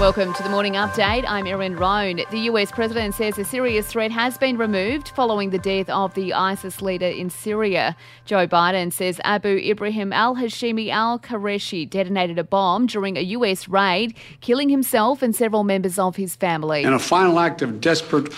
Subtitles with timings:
[0.00, 1.24] Welcome to the morning update.
[1.26, 2.20] I'm Erin Roan.
[2.32, 6.34] The US president says a serious threat has been removed following the death of the
[6.34, 7.96] ISIS leader in Syria.
[8.24, 13.68] Joe Biden says Abu Ibrahim al Hashimi al Qureshi detonated a bomb during a US
[13.68, 16.82] raid, killing himself and several members of his family.
[16.82, 18.32] In a final act of desperate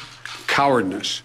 [0.46, 1.23] cowardness,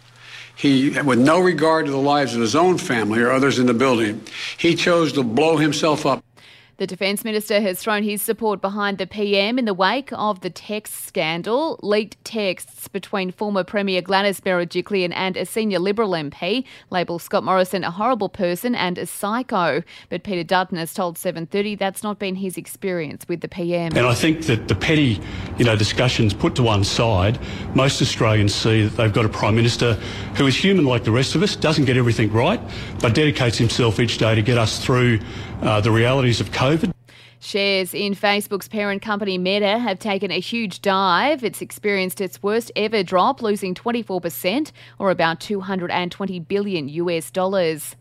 [0.56, 3.74] he, with no regard to the lives of his own family or others in the
[3.74, 4.22] building,
[4.58, 6.24] he chose to blow himself up.
[6.78, 10.50] The Defence Minister has thrown his support behind the PM in the wake of the
[10.50, 11.80] text scandal.
[11.84, 17.84] Leaked texts between former Premier Gladys Berejiklian and a senior Liberal MP label Scott Morrison
[17.84, 19.84] a horrible person and a psycho.
[20.10, 23.96] But Peter Dutton has told 7:30 that's not been his experience with the PM.
[23.96, 25.20] And I think that the petty,
[25.58, 27.40] you know, discussions put to one side,
[27.76, 29.94] most Australians see that they've got a Prime Minister
[30.36, 32.60] who is human like the rest of us, doesn't get everything right,
[33.00, 35.20] but dedicates himself each day to get us through
[35.62, 36.94] uh, the realities of COVID.
[37.40, 41.44] Shares in Facebook's parent company Meta have taken a huge dive.
[41.44, 47.96] It's experienced its worst ever drop, losing 24% or about 220 billion US dollars.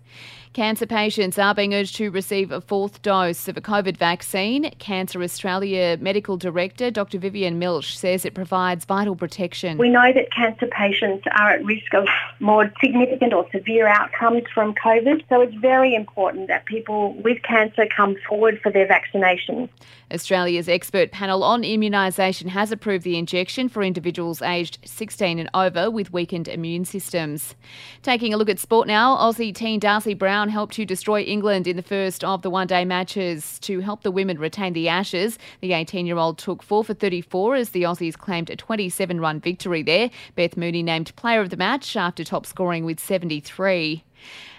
[0.52, 4.68] Cancer patients are being urged to receive a fourth dose of a COVID vaccine.
[4.80, 7.20] Cancer Australia Medical Director Dr.
[7.20, 9.78] Vivienne Milch says it provides vital protection.
[9.78, 12.08] We know that cancer patients are at risk of
[12.40, 17.86] more significant or severe outcomes from COVID, so it's very important that people with cancer
[17.86, 19.68] come forward for their vaccination.
[20.12, 25.92] Australia's expert panel on immunisation has approved the injection for individuals aged 16 and over
[25.92, 27.54] with weakened immune systems.
[28.02, 31.66] Taking a look at sport now, Aussie teen Darcie Brown Brown helped to destroy England
[31.66, 35.38] in the first of the one day matches to help the women retain the Ashes.
[35.60, 39.38] The 18 year old took 4 for 34 as the Aussies claimed a 27 run
[39.38, 40.08] victory there.
[40.36, 44.02] Beth Mooney named player of the match after top scoring with 73.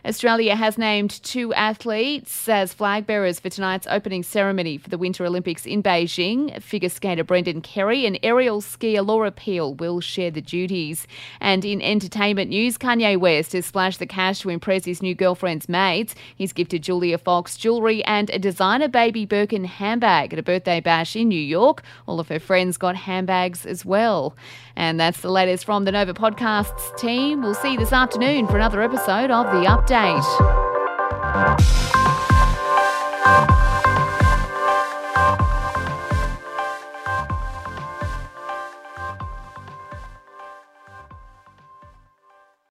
[0.04, 5.24] Australia has named two athletes as flag bearers for tonight's opening ceremony for the Winter
[5.26, 6.60] Olympics in Beijing.
[6.60, 11.06] Figure skater Brendan Kerry and aerial skier Laura Peel will share the duties.
[11.40, 15.70] And in entertainment news, Kanye West has splashed the cash to impress his new girlfriend's
[15.70, 16.16] mates.
[16.36, 21.16] He's gifted Julia Fox jewellery and a designer baby Birkin handbag at a birthday bash
[21.16, 21.84] in New York.
[22.08, 24.36] All of her friends got handbags as well.
[24.76, 27.44] And that's the latest from the Nova Podcasts team.
[27.44, 30.24] We'll see you this afternoon for another episode of The Update.